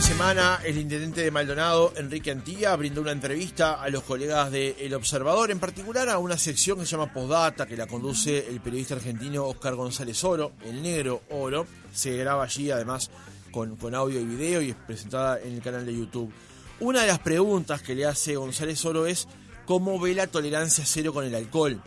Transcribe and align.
de 0.00 0.06
semana, 0.06 0.60
el 0.64 0.78
intendente 0.78 1.20
de 1.20 1.30
Maldonado, 1.30 1.92
Enrique 1.94 2.30
Antía, 2.30 2.74
brindó 2.74 3.02
una 3.02 3.12
entrevista 3.12 3.82
a 3.82 3.90
los 3.90 4.02
colegas 4.02 4.50
de 4.50 4.74
El 4.80 4.94
Observador, 4.94 5.50
en 5.50 5.58
particular 5.58 6.08
a 6.08 6.16
una 6.16 6.38
sección 6.38 6.78
que 6.78 6.86
se 6.86 6.92
llama 6.92 7.12
Postdata, 7.12 7.66
que 7.66 7.76
la 7.76 7.86
conduce 7.86 8.48
el 8.48 8.60
periodista 8.60 8.94
argentino 8.94 9.44
Oscar 9.44 9.74
González 9.74 10.24
Oro, 10.24 10.52
el 10.64 10.82
negro 10.82 11.20
Oro. 11.28 11.66
Se 11.92 12.16
graba 12.16 12.44
allí 12.44 12.70
además 12.70 13.10
con, 13.50 13.76
con 13.76 13.94
audio 13.94 14.20
y 14.20 14.24
video 14.24 14.62
y 14.62 14.70
es 14.70 14.76
presentada 14.76 15.38
en 15.38 15.56
el 15.56 15.60
canal 15.60 15.84
de 15.84 15.94
YouTube. 15.94 16.32
Una 16.78 17.02
de 17.02 17.08
las 17.08 17.18
preguntas 17.18 17.82
que 17.82 17.94
le 17.94 18.06
hace 18.06 18.36
González 18.36 18.82
Oro 18.86 19.04
es 19.04 19.28
cómo 19.66 20.00
ve 20.00 20.14
la 20.14 20.28
tolerancia 20.28 20.84
cero 20.86 21.12
con 21.12 21.26
el 21.26 21.34
alcohol. 21.34 21.78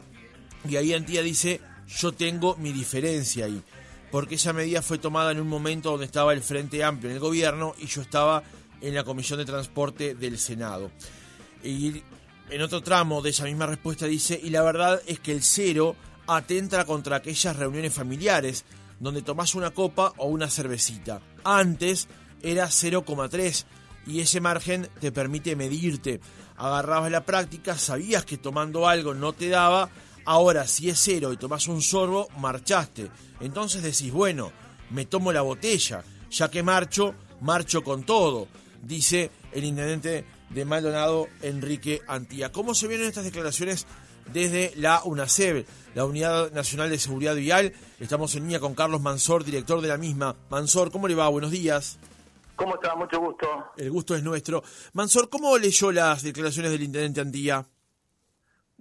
Y 0.69 0.75
ahí 0.75 0.93
Antía 0.93 1.23
dice, 1.23 1.61
yo 1.87 2.11
tengo 2.11 2.57
mi 2.57 2.73
diferencia 2.73 3.45
ahí 3.45 3.63
porque 4.13 4.35
esa 4.35 4.53
medida 4.53 4.83
fue 4.83 4.99
tomada 4.99 5.31
en 5.31 5.39
un 5.39 5.47
momento 5.47 5.89
donde 5.89 6.05
estaba 6.05 6.33
el 6.33 6.43
Frente 6.43 6.83
Amplio 6.83 7.09
en 7.09 7.15
el 7.15 7.19
gobierno 7.19 7.73
y 7.79 7.87
yo 7.87 8.03
estaba 8.03 8.43
en 8.79 8.93
la 8.93 9.03
Comisión 9.03 9.39
de 9.39 9.45
Transporte 9.45 10.13
del 10.13 10.37
Senado. 10.37 10.91
Y 11.63 12.03
en 12.51 12.61
otro 12.61 12.83
tramo 12.83 13.23
de 13.23 13.31
esa 13.31 13.45
misma 13.45 13.65
respuesta 13.65 14.05
dice, 14.05 14.39
y 14.39 14.51
la 14.51 14.61
verdad 14.61 15.01
es 15.07 15.19
que 15.19 15.31
el 15.31 15.41
cero 15.41 15.95
atenta 16.27 16.85
contra 16.85 17.15
aquellas 17.15 17.55
reuniones 17.55 17.91
familiares 17.91 18.65
donde 18.99 19.23
tomás 19.23 19.55
una 19.55 19.71
copa 19.71 20.13
o 20.17 20.27
una 20.27 20.47
cervecita. 20.47 21.19
Antes 21.43 22.07
era 22.43 22.67
0,3 22.67 23.65
y 24.05 24.19
ese 24.19 24.41
margen 24.41 24.89
te 25.01 25.11
permite 25.11 25.55
medirte. 25.55 26.21
Agarrabas 26.57 27.09
la 27.09 27.25
práctica, 27.25 27.79
sabías 27.79 28.25
que 28.25 28.37
tomando 28.37 28.87
algo 28.87 29.15
no 29.15 29.33
te 29.33 29.49
daba, 29.49 29.89
Ahora, 30.25 30.67
si 30.67 30.89
es 30.89 30.99
cero 30.99 31.33
y 31.33 31.37
tomás 31.37 31.67
un 31.67 31.81
sorbo, 31.81 32.29
marchaste. 32.37 33.09
Entonces 33.41 33.83
decís, 33.83 34.11
bueno, 34.11 34.51
me 34.89 35.05
tomo 35.05 35.31
la 35.33 35.41
botella. 35.41 36.03
Ya 36.29 36.49
que 36.49 36.63
marcho, 36.63 37.13
marcho 37.41 37.83
con 37.83 38.03
todo, 38.03 38.47
dice 38.81 39.29
el 39.51 39.65
intendente 39.65 40.25
de 40.49 40.65
Maldonado, 40.65 41.27
Enrique 41.41 42.01
Antía. 42.07 42.51
¿Cómo 42.51 42.73
se 42.73 42.87
vienen 42.87 43.07
estas 43.07 43.25
declaraciones 43.25 43.85
desde 44.31 44.71
la 44.77 45.01
UNACEB, 45.03 45.65
la 45.93 46.05
Unidad 46.05 46.51
Nacional 46.53 46.89
de 46.89 46.97
Seguridad 46.97 47.35
Vial? 47.35 47.73
Estamos 47.99 48.33
en 48.35 48.43
línea 48.43 48.59
con 48.59 48.75
Carlos 48.75 49.01
Mansor, 49.01 49.43
director 49.43 49.81
de 49.81 49.89
la 49.89 49.97
misma. 49.97 50.35
Mansor, 50.49 50.91
¿cómo 50.91 51.07
le 51.07 51.15
va? 51.15 51.27
Buenos 51.27 51.51
días. 51.51 51.99
¿Cómo 52.55 52.75
está? 52.75 52.95
Mucho 52.95 53.19
gusto. 53.19 53.47
El 53.77 53.91
gusto 53.91 54.15
es 54.15 54.23
nuestro. 54.23 54.63
Mansor, 54.93 55.29
¿cómo 55.29 55.57
leyó 55.57 55.91
las 55.91 56.23
declaraciones 56.23 56.71
del 56.71 56.83
intendente 56.83 57.21
Antía? 57.21 57.65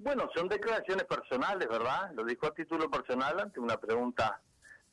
Bueno, 0.03 0.29
son 0.35 0.49
declaraciones 0.49 1.05
personales, 1.05 1.69
¿verdad? 1.69 2.11
Lo 2.15 2.25
dijo 2.25 2.49
a 2.49 2.55
título 2.55 2.91
personal 2.91 3.39
ante 3.39 3.61
una 3.61 3.77
pregunta 3.77 4.43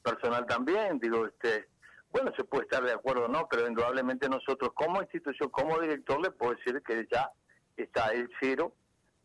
personal 0.04 0.46
también. 0.46 1.00
Digo, 1.00 1.26
este, 1.26 1.68
bueno, 2.12 2.32
se 2.38 2.44
puede 2.44 2.66
estar 2.66 2.84
de 2.84 2.94
acuerdo 2.94 3.26
o 3.26 3.28
no, 3.28 3.48
pero 3.50 3.68
indudablemente 3.68 4.30
nosotros 4.30 4.70
como 4.76 5.02
institución, 5.02 5.50
como 5.50 5.80
director, 5.80 6.22
le 6.22 6.30
puedo 6.30 6.54
decir 6.54 6.84
que 6.84 7.08
ya 7.12 7.32
está 7.76 8.10
el 8.10 8.30
cero, 8.40 8.76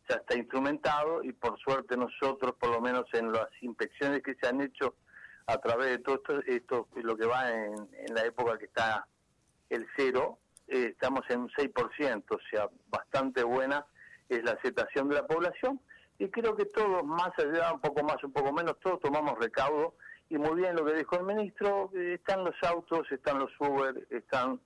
ya 0.09 0.15
está 0.15 0.35
instrumentado 0.35 1.23
y 1.23 1.33
por 1.33 1.59
suerte 1.59 1.95
nosotros, 1.95 2.55
por 2.59 2.71
lo 2.71 2.81
menos 2.81 3.05
en 3.13 3.31
las 3.31 3.49
inspecciones 3.61 4.23
que 4.23 4.33
se 4.41 4.47
han 4.47 4.61
hecho 4.61 4.95
a 5.45 5.59
través 5.59 5.89
de 5.89 5.99
todo 5.99 6.15
esto, 6.15 6.39
esto 6.47 6.87
lo 6.95 7.15
que 7.15 7.27
va 7.27 7.51
en, 7.51 7.75
la 8.11 8.25
época 8.25 8.57
que 8.57 8.65
está 8.65 9.05
el 9.69 9.85
cero, 9.95 10.39
eh, 10.67 10.93
estamos 10.93 11.21
en 11.29 11.41
un 11.41 11.49
6%, 11.49 12.23
o 12.31 12.39
sea, 12.49 12.69
bastante 12.89 13.43
buena 13.43 13.85
es 14.29 14.43
la 14.43 14.51
aceptación 14.51 15.09
de 15.09 15.15
la 15.15 15.27
población 15.27 15.79
y 16.17 16.29
creo 16.29 16.55
que 16.55 16.65
todos, 16.65 17.03
más 17.03 17.31
allá, 17.37 17.73
un 17.73 17.81
poco 17.81 18.03
más, 18.03 18.23
un 18.23 18.31
poco 18.31 18.53
menos, 18.53 18.79
todos 18.81 18.99
tomamos 19.01 19.37
recaudo 19.37 19.95
y 20.29 20.37
muy 20.37 20.55
bien 20.61 20.75
lo 20.75 20.85
que 20.85 20.93
dijo 20.93 21.17
el 21.17 21.23
ministro, 21.23 21.91
están 21.93 22.43
los 22.43 22.55
autos, 22.63 23.11
están 23.11 23.39
los 23.39 23.51
Uber, 23.59 24.07
están 24.09 24.59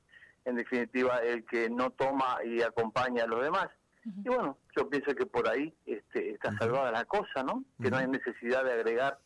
en 0.45 0.55
definitiva 0.55 1.17
el 1.17 1.45
que 1.45 1.69
no 1.69 1.91
toma 1.91 2.37
y 2.45 2.61
acompaña 2.61 3.23
a 3.23 3.27
los 3.27 3.41
demás. 3.41 3.67
Y 4.05 4.29
bueno, 4.29 4.57
yo 4.75 4.89
pienso 4.89 5.13
que 5.13 5.25
por 5.25 5.49
ahí 5.49 5.73
este, 5.85 6.31
está 6.31 6.57
salvada 6.57 6.91
la 6.91 7.05
cosa, 7.05 7.43
¿no? 7.43 7.65
Que 7.81 7.91
no 7.91 7.97
hay 7.97 8.07
necesidad 8.07 8.63
de 8.63 8.71
agregar 8.71 9.19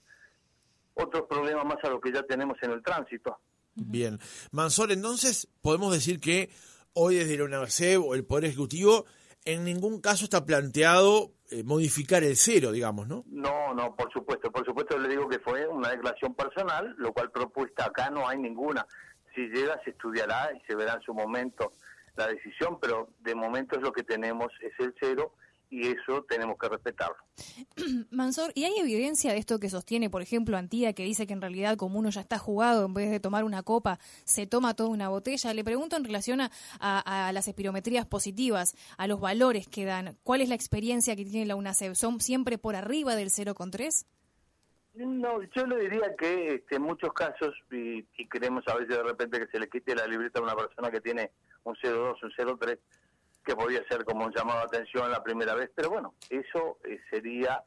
otros 0.95 1.23
problemas 1.29 1.65
más 1.65 1.77
a 1.83 1.89
lo 1.89 2.01
que 2.01 2.11
ya 2.11 2.23
tenemos 2.23 2.57
en 2.61 2.71
el 2.71 2.83
tránsito. 2.83 3.37
Bien. 3.75 4.19
Mansor, 4.51 4.91
entonces, 4.91 5.47
podemos 5.61 5.93
decir 5.93 6.19
que 6.19 6.49
hoy 6.93 7.15
desde 7.15 7.37
la 7.37 7.45
UNACEB 7.45 8.03
o 8.03 8.15
el 8.15 8.25
Poder 8.25 8.45
Ejecutivo 8.45 9.05
en 9.45 9.63
ningún 9.65 10.01
caso 10.01 10.25
está 10.25 10.45
planteado 10.45 11.31
eh, 11.51 11.63
modificar 11.63 12.23
el 12.23 12.35
cero, 12.35 12.71
digamos, 12.71 13.07
¿no? 13.07 13.23
No, 13.27 13.73
no, 13.73 13.95
por 13.95 14.11
supuesto, 14.11 14.51
por 14.51 14.65
supuesto 14.65 14.97
le 14.97 15.09
digo 15.09 15.27
que 15.27 15.39
fue 15.39 15.67
una 15.67 15.89
declaración 15.89 16.33
personal, 16.33 16.95
lo 16.97 17.13
cual 17.13 17.31
propuesta 17.31 17.85
acá 17.85 18.09
no 18.09 18.27
hay 18.27 18.39
ninguna. 18.39 18.85
Si 19.35 19.41
llega 19.47 19.79
se 19.83 19.91
estudiará 19.91 20.51
y 20.55 20.61
se 20.65 20.75
verá 20.75 20.93
en 20.93 21.01
su 21.01 21.13
momento 21.13 21.73
la 22.15 22.27
decisión, 22.27 22.79
pero 22.79 23.09
de 23.19 23.35
momento 23.35 23.75
es 23.75 23.81
lo 23.81 23.91
que 23.91 24.03
tenemos, 24.03 24.51
es 24.61 24.73
el 24.79 24.93
cero 24.99 25.33
y 25.73 25.87
eso 25.87 26.23
tenemos 26.29 26.55
que 26.59 26.69
respetarlo. 26.69 27.17
Mansor, 28.11 28.51
¿y 28.53 28.65
hay 28.65 28.77
evidencia 28.77 29.31
de 29.31 29.39
esto 29.39 29.59
que 29.59 29.71
sostiene, 29.71 30.07
por 30.07 30.21
ejemplo, 30.21 30.55
Antía, 30.55 30.93
que 30.93 31.03
dice 31.03 31.25
que 31.25 31.33
en 31.33 31.41
realidad 31.41 31.77
como 31.77 31.97
uno 31.97 32.11
ya 32.11 32.21
está 32.21 32.37
jugado, 32.37 32.85
en 32.85 32.93
vez 32.93 33.09
de 33.09 33.19
tomar 33.19 33.43
una 33.43 33.63
copa, 33.63 33.97
se 34.23 34.45
toma 34.45 34.75
toda 34.75 34.89
una 34.89 35.09
botella? 35.09 35.51
Le 35.51 35.63
pregunto 35.63 35.97
en 35.97 36.03
relación 36.03 36.41
a, 36.41 37.31
las 37.33 37.47
espirometrías 37.47 38.05
positivas, 38.05 38.75
a 38.99 39.07
los 39.07 39.19
valores 39.19 39.67
que 39.67 39.83
dan. 39.83 40.15
¿Cuál 40.21 40.41
es 40.41 40.49
la 40.49 40.55
experiencia 40.55 41.15
que 41.15 41.25
tiene 41.25 41.47
la 41.47 41.55
UNACEB? 41.55 41.95
¿Son 41.95 42.21
siempre 42.21 42.59
por 42.59 42.75
arriba 42.75 43.15
del 43.15 43.29
0,3? 43.29 44.05
No, 44.93 45.41
yo 45.41 45.65
le 45.65 45.79
diría 45.79 46.15
que 46.15 46.53
este, 46.53 46.75
en 46.75 46.83
muchos 46.83 47.13
casos, 47.13 47.55
y, 47.71 48.05
y, 48.15 48.29
queremos 48.29 48.63
a 48.67 48.75
veces 48.75 48.95
de 48.95 49.01
repente 49.01 49.39
que 49.39 49.47
se 49.47 49.59
le 49.59 49.67
quite 49.67 49.95
la 49.95 50.05
libreta 50.05 50.39
a 50.39 50.43
una 50.43 50.55
persona 50.55 50.91
que 50.91 51.01
tiene 51.01 51.31
un 51.63 51.73
0,2, 51.73 52.15
un 52.21 52.31
0,3, 52.31 52.77
que 53.43 53.55
podía 53.55 53.85
ser 53.87 54.05
como 54.05 54.25
un 54.25 54.33
llamado 54.33 54.59
de 54.59 54.65
atención 54.77 55.11
la 55.11 55.23
primera 55.23 55.53
vez, 55.53 55.69
pero 55.75 55.89
bueno, 55.89 56.15
eso 56.29 56.77
eh, 56.85 56.99
sería 57.09 57.63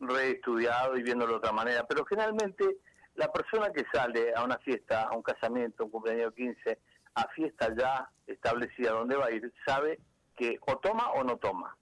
reestudiado 0.00 0.96
y 0.96 1.02
viéndolo 1.02 1.32
de 1.32 1.38
otra 1.38 1.52
manera. 1.52 1.84
Pero 1.86 2.04
generalmente 2.06 2.78
la 3.14 3.30
persona 3.30 3.70
que 3.70 3.84
sale 3.92 4.32
a 4.34 4.44
una 4.44 4.58
fiesta, 4.58 5.02
a 5.02 5.14
un 5.14 5.22
casamiento, 5.22 5.82
a 5.82 5.86
un 5.86 5.92
cumpleaños 5.92 6.34
15, 6.34 6.78
a 7.14 7.28
fiesta 7.28 7.74
ya 7.76 8.08
establecida 8.26 8.92
donde 8.92 9.16
va 9.16 9.26
a 9.26 9.30
ir, 9.30 9.52
sabe 9.66 9.98
que 10.36 10.58
o 10.66 10.78
toma 10.78 11.10
o 11.12 11.24
no 11.24 11.36
toma. 11.36 11.76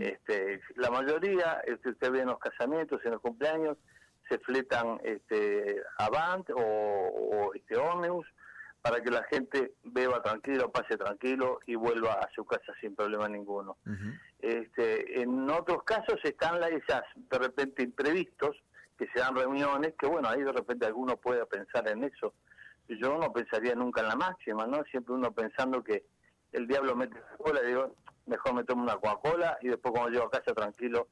este, 0.00 0.62
la 0.76 0.90
mayoría, 0.90 1.60
este, 1.66 1.90
usted 1.90 2.10
ve 2.10 2.20
en 2.20 2.28
los 2.28 2.38
casamientos, 2.38 3.04
en 3.04 3.10
los 3.10 3.20
cumpleaños, 3.20 3.76
se 4.28 4.38
fletan 4.38 4.98
este, 5.02 5.82
Avant 5.98 6.48
o, 6.50 6.56
o 6.56 7.54
este 7.54 7.76
Omnibus, 7.76 8.26
para 8.82 9.00
que 9.00 9.10
la 9.10 9.22
gente 9.24 9.74
beba 9.84 10.20
tranquilo, 10.20 10.70
pase 10.72 10.96
tranquilo 10.96 11.60
y 11.66 11.76
vuelva 11.76 12.14
a 12.14 12.28
su 12.34 12.44
casa 12.44 12.72
sin 12.80 12.96
problema 12.96 13.28
ninguno. 13.28 13.76
este, 14.40 15.22
en 15.22 15.48
otros 15.48 15.84
casos 15.84 16.18
están 16.24 16.60
las, 16.60 16.72
esas 16.72 17.02
de 17.14 17.38
repente 17.38 17.84
imprevistos, 17.84 18.56
que 18.98 19.06
se 19.14 19.20
dan 19.20 19.36
reuniones, 19.36 19.94
que 19.98 20.06
bueno, 20.06 20.28
ahí 20.28 20.42
de 20.42 20.52
repente 20.52 20.84
alguno 20.86 21.16
puede 21.16 21.46
pensar 21.46 21.88
en 21.88 22.04
eso. 22.04 22.34
Yo 22.88 23.16
no 23.18 23.32
pensaría 23.32 23.74
nunca 23.74 24.00
en 24.00 24.08
la 24.08 24.16
máxima, 24.16 24.66
¿no? 24.66 24.82
Siempre 24.90 25.14
uno 25.14 25.32
pensando 25.32 25.82
que 25.82 26.04
el 26.50 26.66
diablo 26.66 26.94
mete 26.96 27.14
la 27.14 27.36
cola, 27.36 27.62
digo, 27.62 27.94
mejor 28.26 28.54
me 28.54 28.64
tomo 28.64 28.82
una 28.82 28.96
Coca-Cola 28.96 29.58
y 29.62 29.68
después 29.68 29.92
cuando 29.92 30.10
llego 30.10 30.26
a 30.26 30.30
casa 30.30 30.52
tranquilo 30.52 31.08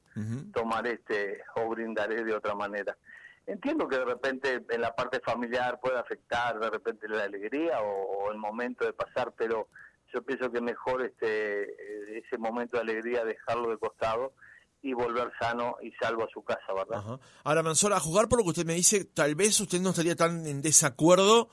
tomaré 0.52 0.92
este 0.92 1.42
o 1.54 1.68
brindaré 1.68 2.24
de 2.24 2.34
otra 2.34 2.54
manera. 2.54 2.96
Entiendo 3.46 3.88
que 3.88 3.98
de 3.98 4.04
repente 4.04 4.64
en 4.68 4.80
la 4.80 4.94
parte 4.94 5.20
familiar 5.20 5.80
puede 5.80 5.98
afectar 5.98 6.58
de 6.58 6.70
repente 6.70 7.08
la 7.08 7.24
alegría 7.24 7.80
o, 7.82 8.30
el 8.30 8.38
momento 8.38 8.84
de 8.84 8.92
pasar, 8.92 9.32
pero 9.36 9.68
yo 10.12 10.22
pienso 10.22 10.50
que 10.50 10.60
mejor 10.60 11.02
este 11.02 12.18
ese 12.18 12.38
momento 12.38 12.76
de 12.76 12.82
alegría 12.82 13.24
dejarlo 13.24 13.70
de 13.70 13.78
costado 13.78 14.34
y 14.82 14.92
volver 14.92 15.30
sano 15.38 15.76
y 15.82 15.90
salvo 15.92 16.24
a 16.24 16.28
su 16.32 16.42
casa, 16.42 16.72
¿verdad? 16.74 17.20
Ahora, 17.44 17.62
Mansola, 17.62 17.96
a 17.96 18.00
jugar 18.00 18.28
por 18.28 18.38
lo 18.38 18.44
que 18.44 18.50
usted 18.50 18.66
me 18.66 18.74
dice, 18.74 19.04
tal 19.04 19.34
vez 19.34 19.58
usted 19.60 19.80
no 19.80 19.90
estaría 19.90 20.16
tan 20.16 20.46
en 20.46 20.62
desacuerdo 20.62 21.50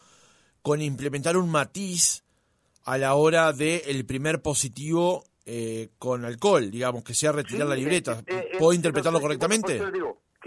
con 0.61 0.81
implementar 0.81 1.35
un 1.35 1.49
matiz 1.49 2.23
a 2.85 2.97
la 2.97 3.15
hora 3.15 3.53
del 3.53 3.81
el 3.85 4.05
primer 4.05 4.41
positivo 4.41 5.23
eh, 5.45 5.91
con 5.97 6.25
alcohol, 6.25 6.69
digamos, 6.71 7.03
que 7.03 7.13
sea 7.13 7.31
retirar 7.31 7.67
la 7.67 7.75
libreta. 7.75 8.21
Eh, 8.27 8.49
eh, 8.53 8.57
¿Puedo 8.59 8.73
interpretarlo 8.73 9.21
correctamente? 9.21 9.81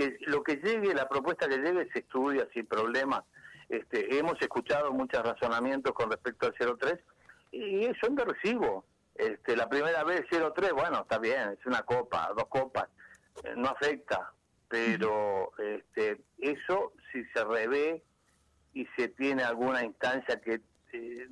Que 0.00 0.16
lo 0.26 0.42
que 0.42 0.56
llegue, 0.56 0.94
la 0.94 1.06
propuesta 1.08 1.46
que 1.46 1.58
llegue 1.58 1.90
se 1.92 1.98
estudia 1.98 2.48
sin 2.54 2.64
problema. 2.66 3.22
Este, 3.68 4.18
hemos 4.18 4.40
escuchado 4.40 4.92
muchos 4.92 5.22
razonamientos 5.22 5.92
con 5.92 6.10
respecto 6.10 6.46
al 6.46 6.78
03 6.78 6.98
y 7.52 7.86
son 8.00 8.14
de 8.14 8.24
recibo. 8.24 8.86
Este, 9.14 9.54
la 9.56 9.68
primera 9.68 10.02
vez 10.04 10.22
03, 10.30 10.72
bueno, 10.72 11.02
está 11.02 11.18
bien, 11.18 11.50
es 11.50 11.66
una 11.66 11.82
copa, 11.82 12.32
dos 12.34 12.46
copas, 12.48 12.88
eh, 13.44 13.52
no 13.56 13.68
afecta, 13.68 14.32
pero 14.68 15.52
este, 15.58 16.22
eso 16.38 16.94
si 17.12 17.22
se 17.34 17.44
revé 17.44 18.02
y 18.72 18.86
se 18.96 19.08
tiene 19.08 19.42
alguna 19.42 19.84
instancia 19.84 20.40
que 20.40 20.62
eh, 20.92 21.28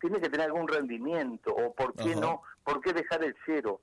tiene 0.00 0.20
que 0.20 0.30
tener 0.30 0.46
algún 0.46 0.66
rendimiento 0.66 1.54
o 1.54 1.74
por 1.74 1.94
qué 1.94 2.16
no, 2.16 2.42
por 2.64 2.80
qué 2.80 2.94
dejar 2.94 3.22
el 3.24 3.36
cero 3.44 3.82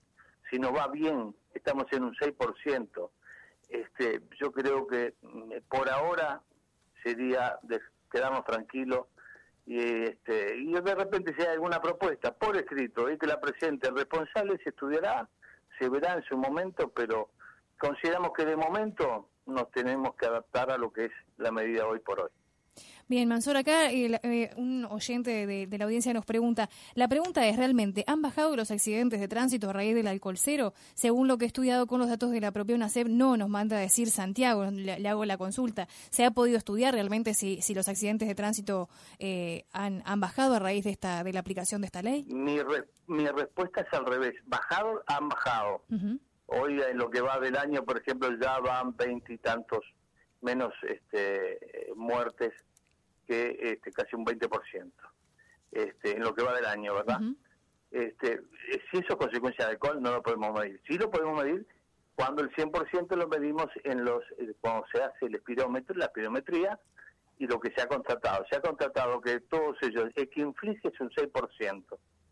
si 0.49 0.57
no 0.57 0.73
va 0.73 0.87
bien, 0.87 1.35
estamos 1.53 1.85
en 1.91 2.03
un 2.03 2.15
6% 2.15 3.09
este, 3.73 4.21
yo 4.39 4.51
creo 4.51 4.85
que 4.85 5.15
mm, 5.21 5.53
por 5.67 5.89
ahora 5.89 6.41
sería 7.03 7.57
de 7.63 7.81
quedarnos 8.11 8.45
tranquilos 8.45 9.07
y 9.65 9.79
este 9.79 10.57
y 10.57 10.71
de 10.71 10.95
repente 10.95 11.33
si 11.35 11.41
hay 11.41 11.53
alguna 11.53 11.81
propuesta 11.81 12.33
por 12.33 12.55
escrito 12.55 13.09
y 13.09 13.17
que 13.17 13.27
la 13.27 13.39
presente 13.39 13.87
el 13.87 13.95
responsable 13.95 14.59
se 14.63 14.69
estudiará 14.69 15.27
se 15.79 15.89
verá 15.89 16.13
en 16.13 16.23
su 16.23 16.37
momento 16.37 16.89
pero 16.89 17.31
consideramos 17.79 18.31
que 18.33 18.45
de 18.45 18.55
momento 18.55 19.29
nos 19.45 19.71
tenemos 19.71 20.15
que 20.15 20.27
adaptar 20.27 20.69
a 20.69 20.77
lo 20.77 20.91
que 20.91 21.05
es 21.05 21.11
la 21.37 21.51
medida 21.51 21.87
hoy 21.87 21.99
por 21.99 22.19
hoy 22.19 22.29
Bien, 23.09 23.27
Mansor, 23.27 23.57
acá 23.57 23.91
eh, 23.91 24.19
eh, 24.23 24.51
un 24.55 24.85
oyente 24.85 25.45
de, 25.45 25.77
la 25.77 25.85
audiencia 25.85 26.13
nos 26.13 26.25
pregunta, 26.25 26.69
la 26.95 27.07
pregunta 27.07 27.45
es 27.47 27.57
realmente, 27.57 28.03
¿han 28.07 28.21
bajado 28.21 28.55
los 28.55 28.71
accidentes 28.71 29.19
de 29.19 29.27
tránsito 29.27 29.69
a 29.69 29.73
raíz 29.73 29.93
del 29.93 30.07
alcohol 30.07 30.37
cero? 30.37 30.73
Según 30.93 31.27
lo 31.27 31.37
que 31.37 31.45
he 31.45 31.47
estudiado 31.47 31.85
con 31.85 31.99
los 31.99 32.09
datos 32.09 32.31
de 32.31 32.39
la 32.39 32.51
propia 32.51 32.75
UNACEP, 32.75 33.07
no 33.07 33.35
nos 33.35 33.49
manda 33.49 33.77
a 33.77 33.81
decir 33.81 34.09
Santiago, 34.09 34.65
le, 34.71 35.07
hago 35.07 35.25
la 35.25 35.37
consulta. 35.37 35.87
¿Se 36.09 36.23
ha 36.23 36.31
podido 36.31 36.57
estudiar 36.57 36.93
realmente 36.93 37.33
si, 37.33 37.61
si 37.61 37.73
los 37.73 37.89
accidentes 37.89 38.27
de 38.27 38.35
tránsito 38.35 38.89
eh, 39.19 39.65
han, 39.73 40.01
han 40.05 40.19
bajado 40.21 40.55
a 40.55 40.59
raíz 40.59 40.85
de 40.85 40.91
esta 40.91 41.23
de 41.23 41.33
la 41.33 41.41
aplicación 41.41 41.81
de 41.81 41.87
esta 41.87 42.01
ley? 42.01 42.25
Mi, 42.29 42.57
mi 43.07 43.27
respuesta 43.27 43.81
es 43.81 43.93
al 43.93 44.05
revés, 44.05 44.33
bajado, 44.45 45.03
han 45.07 45.27
bajado. 45.27 45.83
Hoy 46.45 46.81
en 46.81 46.97
lo 46.97 47.09
que 47.09 47.21
va 47.21 47.39
del 47.39 47.57
año, 47.57 47.83
por 47.83 47.97
ejemplo, 47.97 48.29
ya 48.41 48.59
van 48.59 48.95
veintitantos 48.95 49.83
menos 50.43 50.73
este, 50.83 51.91
muertes 51.95 52.53
que 53.27 53.57
este, 53.59 53.91
casi 53.91 54.15
un 54.15 54.25
20% 54.25 54.91
este, 55.71 56.17
en 56.17 56.23
lo 56.23 56.35
que 56.35 56.43
va 56.43 56.53
del 56.55 56.65
año, 56.65 56.93
¿verdad? 56.93 57.19
este, 57.91 58.41
si 58.91 58.97
eso 58.97 59.07
es 59.09 59.15
consecuencia 59.15 59.65
de 59.65 59.71
alcohol, 59.71 60.01
no 60.01 60.11
lo 60.11 60.23
podemos 60.23 60.59
medir. 60.59 60.81
Sí 60.87 60.97
lo 60.97 61.09
podemos 61.09 61.43
medir 61.43 61.65
cuando 62.15 62.43
el 62.43 62.51
100% 62.51 63.15
lo 63.15 63.27
medimos 63.27 63.67
en 63.83 64.03
los 64.03 64.23
eh, 64.37 64.53
cuando 64.61 64.85
se 64.91 65.01
hace 65.01 65.25
el 65.25 65.35
espirómetro, 65.35 65.95
la 65.95 66.05
espirometría, 66.05 66.79
y 67.37 67.47
lo 67.47 67.59
que 67.59 67.71
se 67.75 67.81
ha 67.81 67.87
contratado. 67.87 68.45
Se 68.49 68.57
ha 68.57 68.61
contratado 68.61 69.19
que 69.21 69.39
todos 69.41 69.75
ellos, 69.81 70.09
el 70.15 70.29
que 70.29 70.41
inflige 70.41 70.87
es 70.87 70.99
un 70.99 71.09
6%. 71.09 71.83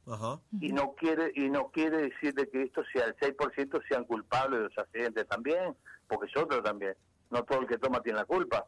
Ajá. 0.07 0.39
Y 0.59 0.71
no 0.71 0.93
quiere 0.93 1.31
y 1.35 1.49
no 1.49 1.69
quiere 1.71 2.09
decir 2.09 2.33
de 2.33 2.49
que 2.49 2.63
esto 2.63 2.83
sea 2.91 3.05
el 3.05 3.15
6% 3.17 3.81
sean 3.87 4.03
culpables 4.05 4.59
de 4.59 4.65
los 4.65 4.77
accidentes 4.77 5.27
también, 5.27 5.75
porque 6.07 6.27
es 6.27 6.37
otro 6.37 6.61
también. 6.61 6.95
No 7.31 7.43
todo 7.43 7.61
el 7.61 7.67
que 7.67 7.77
toma 7.77 8.01
tiene 8.01 8.19
la 8.19 8.25
culpa 8.25 8.67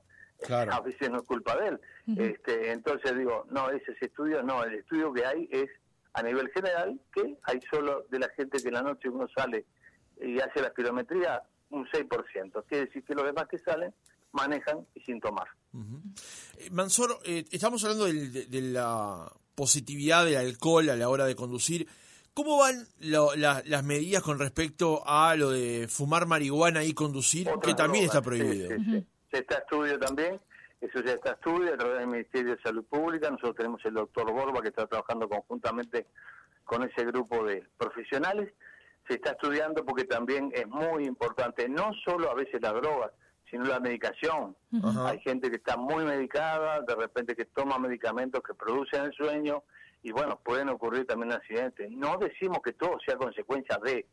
a 0.51 0.81
veces 0.81 1.09
no 1.09 1.19
es 1.19 1.23
culpa 1.23 1.55
de 1.57 1.69
él. 1.69 1.79
este, 2.17 2.71
entonces 2.71 3.17
digo, 3.17 3.45
no, 3.51 3.69
ese 3.69 3.93
estudio, 4.01 4.43
no, 4.43 4.63
el 4.63 4.75
estudio 4.75 5.13
que 5.13 5.25
hay 5.25 5.47
es 5.51 5.69
a 6.13 6.21
nivel 6.21 6.49
general 6.51 6.99
que 7.13 7.37
hay 7.43 7.59
solo 7.69 8.05
de 8.09 8.19
la 8.19 8.29
gente 8.35 8.61
que 8.61 8.67
en 8.67 8.73
la 8.75 8.83
noche 8.83 9.09
uno 9.09 9.27
sale 9.35 9.65
y 10.21 10.39
hace 10.39 10.61
la 10.61 10.67
espirometría 10.67 11.41
un 11.69 11.87
6%. 11.87 12.63
Quiere 12.67 12.85
decir 12.85 13.03
que 13.03 13.15
los 13.15 13.25
demás 13.25 13.47
que 13.49 13.57
salen 13.57 13.93
manejan 14.31 14.85
y 14.93 15.01
sin 15.01 15.19
tomar. 15.19 15.47
Eh, 16.57 16.69
Mansor, 16.71 17.19
eh, 17.25 17.45
estamos 17.51 17.83
hablando 17.83 18.05
de, 18.05 18.61
la 18.61 19.31
positividad 19.55 20.25
del 20.25 20.37
alcohol 20.37 20.89
a 20.89 20.95
la 20.95 21.09
hora 21.09 21.25
de 21.25 21.35
conducir. 21.35 21.87
¿Cómo 22.33 22.57
van 22.57 22.87
las 22.99 23.83
medidas 23.83 24.23
con 24.23 24.39
respecto 24.39 25.03
a 25.05 25.35
lo 25.35 25.51
de 25.51 25.87
fumar 25.87 26.25
marihuana 26.25 26.83
y 26.83 26.93
conducir, 26.93 27.47
que 27.61 27.75
también 27.75 28.05
está 28.05 28.21
prohibido? 28.21 28.69
está 29.31 29.57
estudio 29.59 29.99
también, 29.99 30.39
eso 30.81 30.99
ya 31.01 31.13
está 31.13 31.31
estudio 31.31 31.73
a 31.73 31.77
través 31.77 31.99
del 31.99 32.07
Ministerio 32.07 32.55
de 32.55 32.61
Salud 32.61 32.83
Pública. 32.85 33.29
Nosotros 33.29 33.55
tenemos 33.55 33.85
el 33.85 33.93
doctor 33.93 34.31
Borba 34.31 34.61
que 34.61 34.69
está 34.69 34.87
trabajando 34.87 35.29
conjuntamente 35.29 36.07
con 36.63 36.83
ese 36.83 37.05
grupo 37.05 37.43
de 37.45 37.63
profesionales. 37.77 38.51
Se 39.07 39.15
está 39.15 39.31
estudiando 39.31 39.85
porque 39.85 40.05
también 40.05 40.51
es 40.53 40.67
muy 40.67 41.05
importante, 41.05 41.69
no 41.69 41.91
solo 42.05 42.31
a 42.31 42.33
veces 42.33 42.61
las 42.61 42.73
drogas, 42.73 43.11
sino 43.49 43.65
la 43.65 43.79
medicación. 43.79 44.55
Hay 45.05 45.19
gente 45.19 45.49
que 45.51 45.57
está 45.57 45.77
muy 45.77 46.03
medicada, 46.03 46.81
de 46.81 46.95
repente 46.95 47.35
que 47.35 47.45
toma 47.45 47.77
medicamentos 47.77 48.41
que 48.41 48.53
producen 48.53 49.03
el 49.03 49.13
sueño 49.13 49.63
y 50.03 50.11
bueno, 50.11 50.39
pueden 50.43 50.69
ocurrir 50.69 51.07
también 51.07 51.31
accidentes. 51.31 51.89
No 51.91 52.17
decimos 52.17 52.59
que 52.63 52.73
todo 52.73 52.97
sea 53.05 53.15
consecuencia 53.15 53.79
de, 53.83 54.05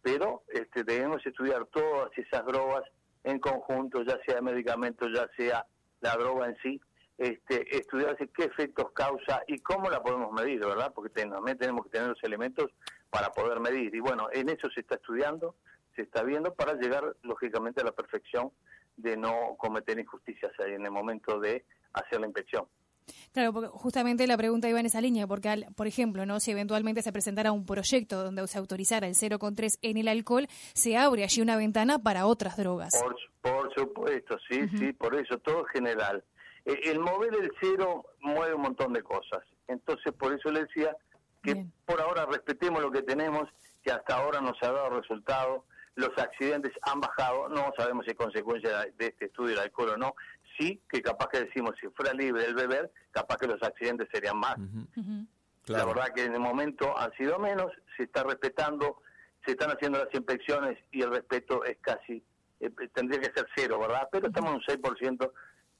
pero 0.00 0.44
este, 0.48 0.84
debemos 0.84 1.24
estudiar 1.26 1.66
todas 1.66 2.16
esas 2.16 2.46
drogas 2.46 2.84
en 3.24 3.40
conjunto, 3.40 4.02
ya 4.02 4.18
sea 4.26 4.40
medicamentos, 4.40 5.08
ya 5.12 5.28
sea 5.36 5.66
la 6.00 6.14
droga 6.16 6.46
en 6.46 6.56
sí, 6.62 6.80
este, 7.18 7.76
estudiarse 7.76 8.28
qué 8.28 8.44
efectos 8.44 8.92
causa 8.92 9.42
y 9.48 9.58
cómo 9.58 9.90
la 9.90 10.02
podemos 10.02 10.32
medir, 10.32 10.60
¿verdad? 10.60 10.92
Porque 10.94 11.10
también 11.10 11.58
tenemos 11.58 11.84
que 11.84 11.90
tener 11.90 12.08
los 12.08 12.22
elementos 12.22 12.70
para 13.10 13.30
poder 13.32 13.60
medir. 13.60 13.94
Y 13.94 14.00
bueno, 14.00 14.28
en 14.32 14.48
eso 14.48 14.68
se 14.70 14.80
está 14.80 14.96
estudiando, 14.96 15.56
se 15.96 16.02
está 16.02 16.22
viendo 16.22 16.54
para 16.54 16.74
llegar, 16.74 17.16
lógicamente, 17.22 17.80
a 17.80 17.84
la 17.84 17.92
perfección 17.92 18.52
de 18.96 19.16
no 19.16 19.56
cometer 19.58 19.98
injusticias 19.98 20.52
en 20.60 20.84
el 20.84 20.90
momento 20.90 21.40
de 21.40 21.64
hacer 21.92 22.20
la 22.20 22.26
inspección. 22.26 22.66
Claro, 23.32 23.52
porque 23.52 23.68
justamente 23.68 24.26
la 24.26 24.36
pregunta 24.36 24.68
iba 24.68 24.80
en 24.80 24.86
esa 24.86 25.00
línea, 25.00 25.26
porque, 25.26 25.66
por 25.76 25.86
ejemplo, 25.86 26.24
no 26.24 26.40
si 26.40 26.52
eventualmente 26.52 27.02
se 27.02 27.12
presentara 27.12 27.52
un 27.52 27.66
proyecto 27.66 28.22
donde 28.22 28.46
se 28.46 28.58
autorizara 28.58 29.06
el 29.06 29.14
0,3 29.14 29.78
en 29.82 29.96
el 29.96 30.08
alcohol, 30.08 30.46
se 30.72 30.96
abre 30.96 31.24
allí 31.24 31.42
una 31.42 31.56
ventana 31.56 31.98
para 31.98 32.26
otras 32.26 32.56
drogas. 32.56 32.92
Por, 33.42 33.74
supuesto, 33.74 34.38
sí, 34.48 34.68
sí, 34.78 34.92
por 34.92 35.14
eso, 35.14 35.38
todo 35.38 35.64
general. 35.64 36.24
Eh, 36.64 36.78
el 36.84 37.00
mover 37.00 37.34
el 37.34 37.50
cero 37.60 38.06
mueve 38.20 38.54
un 38.54 38.62
montón 38.62 38.92
de 38.92 39.02
cosas. 39.02 39.42
Entonces, 39.68 40.12
por 40.12 40.32
eso 40.32 40.50
le 40.50 40.60
decía 40.64 40.96
que 41.42 41.66
por 41.84 42.00
ahora 42.00 42.26
respetemos 42.26 42.80
lo 42.80 42.90
que 42.90 43.02
tenemos, 43.02 43.48
que 43.82 43.90
hasta 43.90 44.16
ahora 44.16 44.40
nos 44.40 44.56
ha 44.62 44.72
dado 44.72 44.90
resultado. 44.90 45.64
Los 45.94 46.10
accidentes 46.16 46.72
han 46.82 47.00
bajado, 47.00 47.48
no 47.48 47.72
sabemos 47.76 48.04
si 48.04 48.12
es 48.12 48.16
consecuencia 48.16 48.86
de 48.96 49.06
este 49.06 49.26
estudio 49.26 49.50
del 49.50 49.64
alcohol 49.64 49.90
o 49.90 49.96
no, 49.96 50.14
sí 50.58 50.82
que 50.88 51.02
capaz 51.02 51.28
que 51.28 51.44
decimos, 51.44 51.74
si 51.80 51.88
fuera 51.88 52.12
libre 52.12 52.44
el 52.44 52.54
beber, 52.54 52.90
capaz 53.10 53.36
que 53.38 53.46
los 53.46 53.62
accidentes 53.62 54.08
serían 54.12 54.38
más. 54.38 54.56
La 55.66 55.84
verdad 55.84 56.12
que 56.14 56.24
en 56.24 56.34
el 56.34 56.40
momento 56.40 56.96
han 56.98 57.12
sido 57.12 57.38
menos, 57.38 57.72
se 57.96 58.04
está 58.04 58.22
respetando, 58.22 59.00
se 59.44 59.52
están 59.52 59.70
haciendo 59.70 59.98
las 59.98 60.12
inspecciones 60.14 60.78
y 60.90 61.02
el 61.02 61.10
respeto 61.10 61.64
es 61.64 61.78
casi, 61.80 62.22
eh, 62.60 62.70
tendría 62.92 63.20
que 63.20 63.32
ser 63.34 63.46
cero, 63.54 63.78
¿verdad? 63.78 64.08
Pero 64.12 64.28
estamos 64.28 64.50
en 64.50 64.56
un 64.56 64.62
6% 64.62 65.32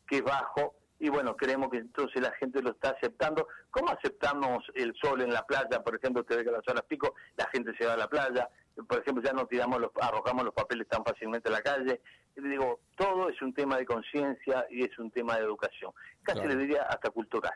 que 0.06 0.17
es 0.17 0.23
bajo 0.23 0.75
y 0.99 1.09
bueno, 1.09 1.37
creemos 1.37 1.71
que 1.71 1.79
entonces 1.79 2.23
la 2.23 2.32
gente 2.32 2.62
lo 2.62 2.71
está 2.71 2.91
aceptando. 2.91 3.49
¿Cómo 3.71 3.91
aceptamos 3.91 4.65
el 4.75 4.94
sol 5.03 5.21
en 5.21 5.32
la 5.32 5.44
playa? 5.44 5.82
Por 5.82 5.97
ejemplo, 5.97 6.23
usted 6.23 6.37
ve 6.38 6.44
que 6.44 6.50
a 6.50 6.53
las 6.53 6.69
horas 6.69 6.85
pico 6.88 7.15
la 7.37 7.47
gente 7.50 7.75
se 7.76 7.85
va 7.85 7.94
a 7.94 7.97
la 7.99 8.09
playa, 8.09 8.49
por 8.88 9.00
ejemplo, 9.00 9.23
ya 9.23 9.32
no 9.32 9.47
tiramos 9.47 9.81
los, 9.81 9.91
arrojamos 10.00 10.44
los 10.44 10.55
papeles 10.55 10.88
tan 10.88 11.05
fácilmente 11.05 11.49
a 11.49 11.53
la 11.53 11.62
calle. 11.62 12.00
Digo, 12.37 12.81
todo 12.97 13.29
es 13.29 13.41
un 13.43 13.55
tema 13.55 13.79
de 13.79 13.87
conciencia 13.87 14.67
y 14.69 14.83
es 14.83 14.99
un 14.99 15.11
tema 15.11 15.37
de 15.37 15.45
educación. 15.45 15.93
Casi 16.23 16.47
le 16.47 16.57
diría 16.57 16.83
hasta 16.83 17.11
cultural. 17.11 17.53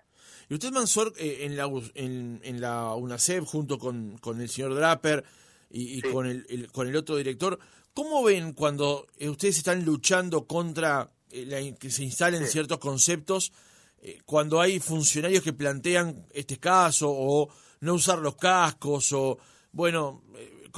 Y 0.48 0.54
usted, 0.54 0.70
Mansor, 0.70 1.12
eh, 1.18 1.38
en, 1.40 1.56
la, 1.56 1.68
en, 1.94 2.60
la 2.60 2.94
UNACEF, 2.94 3.44
junto 3.44 3.78
con, 3.78 4.18
con 4.18 4.40
el 4.40 4.48
señor 4.48 4.74
Draper 4.74 5.24
y, 5.70 6.00
con, 6.02 6.26
el, 6.26 6.70
con 6.70 6.86
el 6.86 6.96
otro 6.96 7.16
director, 7.16 7.58
¿cómo 7.92 8.22
ven 8.22 8.52
cuando 8.52 9.08
eh, 9.18 9.28
ustedes 9.28 9.58
están 9.58 9.84
luchando 9.84 10.46
contra 10.46 11.10
eh, 11.30 11.74
que 11.78 11.90
se 11.90 12.04
instalen 12.04 12.46
ciertos 12.46 12.78
conceptos, 12.78 13.52
cuando 14.24 14.60
hay 14.60 14.78
funcionarios 14.78 15.42
que 15.42 15.52
plantean 15.52 16.24
este 16.32 16.58
caso 16.58 17.08
o 17.10 17.48
no 17.80 17.94
usar 17.94 18.20
los 18.20 18.36
cascos 18.36 19.12
o, 19.12 19.38
bueno 19.72 20.22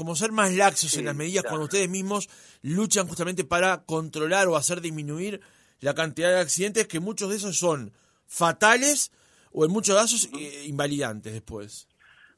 como 0.01 0.17
ser 0.17 0.33
más 0.33 0.51
laxos 0.55 0.97
en 0.97 1.05
las 1.05 1.15
medidas 1.15 1.45
cuando 1.45 1.65
ustedes 1.65 1.91
mismos 1.91 2.31
luchan 2.63 3.07
justamente 3.07 3.45
para 3.45 3.85
controlar 3.85 4.49
o 4.49 4.57
hacer 4.57 4.81
disminuir 4.81 5.43
la 5.81 5.93
cantidad 5.93 6.31
de 6.31 6.41
accidentes 6.41 6.89
que 6.89 7.01
muchos 7.01 7.29
de 7.29 7.37
esos 7.37 7.59
son 7.59 7.93
fatales 8.27 9.13
o 9.53 9.67
en 9.67 9.71
muchos 9.71 9.95
casos 9.95 10.31
eh, 10.33 10.65
invalidantes 10.65 11.35
después. 11.35 11.87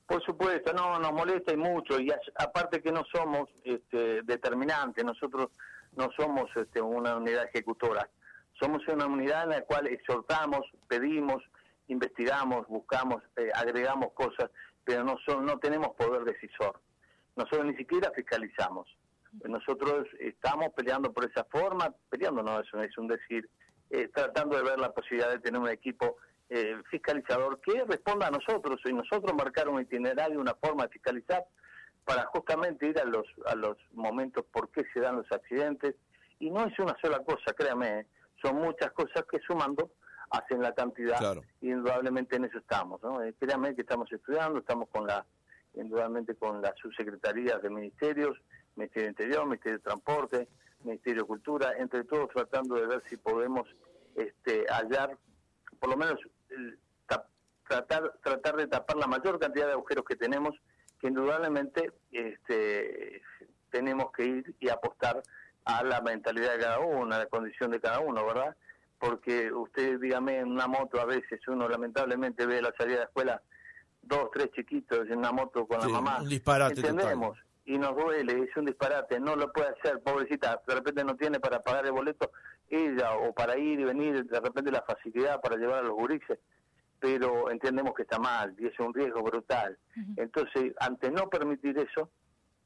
Por 0.09 0.21
supuesto, 0.25 0.73
no 0.73 0.99
nos 0.99 1.12
molesta 1.12 1.52
y 1.52 1.57
mucho 1.57 2.00
y 2.00 2.11
aparte 2.35 2.83
que 2.83 2.90
no 2.90 3.04
somos 3.14 3.49
este, 3.62 4.23
determinantes, 4.23 5.04
nosotros 5.04 5.50
no 5.95 6.11
somos 6.19 6.50
este, 6.57 6.81
una 6.81 7.16
unidad 7.16 7.45
ejecutora, 7.45 8.11
somos 8.61 8.83
una 8.88 9.07
unidad 9.07 9.45
en 9.45 9.50
la 9.50 9.62
cual 9.62 9.87
exhortamos, 9.87 10.62
pedimos, 10.88 11.45
investigamos, 11.87 12.66
buscamos, 12.66 13.23
eh, 13.37 13.50
agregamos 13.54 14.14
cosas, 14.14 14.50
pero 14.83 15.04
no 15.04 15.16
son, 15.25 15.47
no 15.47 15.61
tenemos 15.61 15.95
poder 15.95 16.25
decisor. 16.25 16.81
Nosotros 17.36 17.66
ni 17.66 17.76
siquiera 17.76 18.10
fiscalizamos. 18.14 18.88
Nosotros 19.48 20.06
estamos 20.20 20.72
peleando 20.74 21.12
por 21.12 21.24
esa 21.24 21.44
forma, 21.44 21.94
peleando 22.10 22.42
no, 22.42 22.60
eso 22.60 22.80
es 22.82 22.96
un 22.98 23.08
decir, 23.08 23.48
eh, 23.88 24.08
tratando 24.08 24.56
de 24.56 24.62
ver 24.62 24.78
la 24.78 24.92
posibilidad 24.92 25.30
de 25.30 25.38
tener 25.38 25.60
un 25.60 25.68
equipo 25.68 26.16
eh, 26.50 26.76
fiscalizador 26.90 27.60
que 27.60 27.84
responda 27.84 28.26
a 28.26 28.30
nosotros 28.30 28.80
y 28.84 28.92
nosotros 28.92 29.34
marcar 29.34 29.68
un 29.68 29.80
itinerario, 29.80 30.38
una 30.40 30.54
forma 30.54 30.84
de 30.84 30.90
fiscalizar 30.90 31.44
para 32.04 32.24
justamente 32.26 32.88
ir 32.88 32.98
a 32.98 33.04
los 33.04 33.26
a 33.46 33.54
los 33.54 33.78
momentos 33.92 34.44
por 34.52 34.70
qué 34.70 34.84
se 34.92 35.00
dan 35.00 35.16
los 35.16 35.30
accidentes 35.30 35.94
y 36.40 36.50
no 36.50 36.66
es 36.66 36.78
una 36.78 36.96
sola 37.00 37.20
cosa, 37.20 37.52
créame, 37.54 38.00
¿eh? 38.00 38.06
son 38.42 38.56
muchas 38.56 38.92
cosas 38.92 39.24
que 39.30 39.38
sumando 39.46 39.92
hacen 40.30 40.60
la 40.60 40.74
cantidad 40.74 41.36
y 41.60 41.70
indudablemente 41.70 42.36
en 42.36 42.46
eso 42.46 42.58
estamos, 42.58 43.02
¿no? 43.02 43.20
créame 43.38 43.74
que 43.74 43.82
estamos 43.82 44.10
estudiando, 44.10 44.58
estamos 44.58 44.88
con 44.88 45.06
la 45.06 45.24
indudablemente 45.75 46.35
con 46.35 46.61
las 46.61 46.76
subsecretarías 46.76 47.62
de 47.62 47.71
ministerios, 47.71 48.38
Ministerio 48.76 49.05
de 49.05 49.11
Interior, 49.11 49.45
Ministerio 49.45 49.79
de 49.79 49.85
Transporte, 49.85 50.49
Ministerio 50.85 51.23
de 51.23 51.29
Cultura, 51.29 51.73
entre 51.79 52.05
todos 52.05 52.31
tratando 52.31 52.75
de 52.76 52.87
ver 52.87 53.02
si 53.09 53.17
podemos 53.17 53.69
este, 54.14 54.67
hallar, 54.69 55.17
por 55.79 55.91
lo 55.91 55.97
menos 55.97 56.19
tratar, 57.69 58.12
tratar 58.23 58.57
de 58.57 58.67
tapar 58.67 58.97
la 58.97 59.07
mayor 59.07 59.38
cantidad 59.38 59.67
de 59.67 59.73
agujeros 59.73 60.05
que 60.05 60.17
tenemos, 60.17 60.55
que 61.00 61.09
indudablemente 61.09 61.93
este, 62.11 63.23
tenemos 63.71 64.12
que 64.12 64.25
ir 64.25 64.55
y 64.61 64.69
apostar 64.69 65.23
a 65.64 65.83
la 65.85 66.00
mentalidad 66.00 66.52
de 66.52 66.61
cada 66.61 66.81
uno, 66.81 67.14
a 67.14 67.19
la 67.19 67.26
condición 67.26 67.71
de 67.71 67.81
cada 67.81 68.00
uno, 68.00 68.25
¿verdad? 68.26 68.57
Porque 68.99 69.52
usted, 69.52 69.99
dígame, 69.99 70.38
en 70.38 70.49
una 70.49 70.67
moto 70.67 71.00
a 71.00 71.05
veces 71.05 71.41
uno 71.49 71.69
lamentablemente 71.69 72.47
ve 72.47 72.62
la 72.62 72.73
salida 72.76 72.95
de 72.95 73.00
la 73.00 73.07
escuela 73.07 73.43
dos, 74.12 74.31
tres 74.33 74.50
chiquitos 74.54 75.09
en 75.09 75.19
una 75.19 75.33
moto 75.33 75.66
con 75.66 75.81
la 75.81 75.88
mamá. 75.88 76.21
Un 76.21 76.28
disparate 76.28 76.81
Entendemos. 76.81 77.38
Y 77.64 77.78
nos 77.78 77.95
duele, 77.97 78.42
es 78.42 78.57
un 78.57 78.66
disparate, 78.66 79.21
no 79.21 79.37
lo 79.37 79.52
puede 79.52 79.69
hacer, 79.69 80.00
pobrecita, 80.00 80.61
de 80.66 80.75
repente 80.75 81.04
no 81.04 81.14
tiene 81.14 81.38
para 81.38 81.62
pagar 81.62 81.87
el 81.87 81.92
boleto 81.92 82.33
ella 82.69 83.14
o 83.16 83.33
para 83.33 83.57
ir 83.57 83.78
y 83.78 83.85
venir, 83.85 84.25
de 84.25 84.40
repente 84.40 84.73
la 84.73 84.83
facilidad 84.83 85.40
para 85.40 85.57
llevar 85.57 85.78
a 85.78 85.83
los 85.83 85.95
gurises, 85.95 86.40
pero 86.99 87.50
entendemos 87.50 87.95
que 87.95 88.02
está 88.02 88.19
mal 88.19 88.54
y 88.59 88.66
es 88.66 88.78
un 88.81 88.92
riesgo 88.92 89.23
brutal. 89.23 89.78
Entonces, 90.16 90.75
ante 90.81 91.11
no 91.11 91.28
permitir 91.28 91.78
eso 91.78 92.11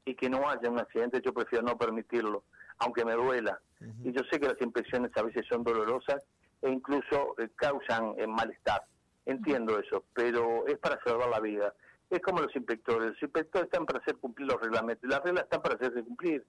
y 0.03 0.15
que 0.15 0.29
no 0.29 0.49
haya 0.49 0.69
un 0.69 0.79
accidente, 0.79 1.21
yo 1.23 1.33
prefiero 1.33 1.63
no 1.63 1.77
permitirlo, 1.77 2.43
aunque 2.79 3.05
me 3.05 3.13
duela. 3.13 3.59
Y 4.03 4.11
yo 4.11 4.21
sé 4.31 4.39
que 4.39 4.47
las 4.47 4.61
impresiones 4.61 5.11
a 5.15 5.21
veces 5.21 5.45
son 5.47 5.63
dolorosas 5.63 6.23
e 6.61 6.71
incluso 6.71 7.35
eh, 7.37 7.49
causan 7.55 8.13
eh, 8.17 8.25
malestar. 8.25 8.83
Entiendo 9.27 9.77
eso, 9.77 10.05
pero 10.13 10.65
es 10.67 10.77
para 10.77 10.97
salvar 11.03 11.27
la 11.27 11.41
vida. 11.41 11.73
Es 12.09 12.21
como 12.21 12.39
los 12.39 12.55
inspectores. 12.55 13.09
Los 13.09 13.21
inspectores 13.21 13.65
están 13.65 13.85
para 13.85 13.99
hacer 13.99 14.15
cumplir 14.15 14.47
los 14.47 14.61
reglamentos. 14.61 15.09
Las 15.09 15.21
reglas 15.21 15.43
están 15.43 15.61
para 15.61 15.75
hacerse 15.75 16.01
cumplir. 16.01 16.45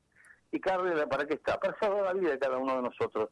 ¿Y 0.53 0.61
cada 0.61 0.79
regla 0.79 1.09
para 1.09 1.27
qué 1.27 1.35
está? 1.35 1.59
Para 1.59 1.77
salvar 1.81 2.05
la 2.05 2.13
vida 2.13 2.31
de 2.31 2.39
cada 2.39 2.57
uno 2.57 2.77
de 2.77 2.83
nosotros. 2.83 3.31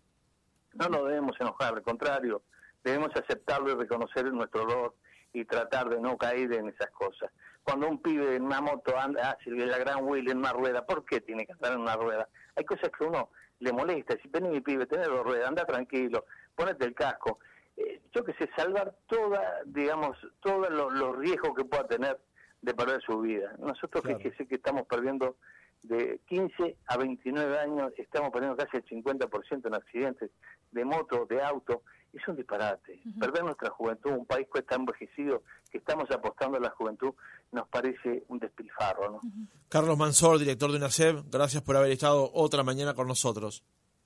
No 0.74 0.88
nos 0.88 1.04
debemos 1.04 1.40
enojar, 1.40 1.74
al 1.74 1.82
contrario, 1.82 2.42
debemos 2.82 3.10
aceptarlo 3.14 3.70
y 3.70 3.74
reconocer 3.76 4.24
nuestro 4.32 4.62
dolor 4.62 4.94
y 5.32 5.44
tratar 5.44 5.90
de 5.90 6.00
no 6.00 6.18
caer 6.18 6.52
en 6.52 6.68
esas 6.68 6.90
cosas. 6.90 7.30
Cuando 7.62 7.88
un 7.88 8.02
pibe 8.02 8.34
en 8.34 8.42
una 8.42 8.60
moto 8.60 8.98
anda, 8.98 9.30
hace 9.30 9.50
la 9.50 9.78
gran 9.78 10.04
wheel 10.04 10.28
en 10.28 10.38
una 10.38 10.52
rueda, 10.52 10.84
¿por 10.84 11.04
qué 11.04 11.20
tiene 11.20 11.46
que 11.46 11.52
andar 11.52 11.74
en 11.74 11.80
una 11.80 11.94
rueda? 11.94 12.28
Hay 12.56 12.64
cosas 12.64 12.90
que 12.96 13.04
uno 13.04 13.30
le 13.60 13.72
molesta. 13.72 14.16
Si 14.20 14.28
vení 14.28 14.48
mi 14.48 14.60
pibe, 14.60 14.86
tenés 14.86 15.06
dos 15.06 15.24
ruedas, 15.24 15.48
anda 15.48 15.64
tranquilo, 15.64 16.26
ponete 16.56 16.84
el 16.84 16.94
casco. 16.94 17.38
Eh, 17.76 18.00
yo 18.14 18.24
que 18.24 18.32
sé, 18.34 18.48
salvar 18.56 18.94
toda, 19.06 19.62
digamos, 19.66 20.16
todos 20.40 20.70
los 20.70 21.16
riesgos 21.16 21.54
que 21.54 21.64
pueda 21.64 21.86
tener 21.86 22.18
de 22.62 22.74
perder 22.74 23.02
su 23.02 23.20
vida. 23.20 23.54
Nosotros 23.58 24.02
que 24.20 24.32
sé 24.32 24.46
que 24.46 24.56
estamos 24.56 24.86
perdiendo 24.86 25.36
de 25.82 26.20
15 26.26 26.76
a 26.86 26.96
29 26.96 27.58
años 27.58 27.92
estamos 27.96 28.30
perdiendo 28.30 28.56
casi 28.56 28.78
el 28.78 28.84
50% 28.84 29.66
en 29.66 29.74
accidentes 29.74 30.30
de 30.72 30.84
moto, 30.84 31.26
de 31.26 31.42
auto. 31.42 31.82
Es 32.12 32.26
un 32.28 32.36
disparate. 32.36 33.02
Perder 33.20 33.44
nuestra 33.44 33.68
juventud, 33.70 34.10
un 34.12 34.24
país 34.24 34.48
que 34.50 34.60
está 34.60 34.76
envejecido, 34.76 35.42
que 35.70 35.78
estamos 35.78 36.10
apostando 36.10 36.56
a 36.56 36.60
la 36.60 36.70
juventud, 36.70 37.12
nos 37.52 37.68
parece 37.68 38.24
un 38.28 38.38
despilfarro. 38.38 39.10
¿no? 39.10 39.20
Carlos 39.68 39.98
Mansor, 39.98 40.38
director 40.38 40.70
de 40.70 40.78
UNACEB, 40.78 41.24
gracias 41.30 41.62
por 41.62 41.76
haber 41.76 41.90
estado 41.90 42.30
otra 42.32 42.62
mañana 42.62 42.94
con 42.94 43.06
nosotros. 43.06 43.64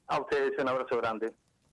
A 0.08 0.20
ustedes 0.20 0.58
un 0.58 0.68
abrazo 0.68 0.96
grande. 0.96 1.32